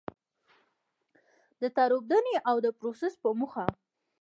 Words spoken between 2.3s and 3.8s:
او د پروسس په موخه.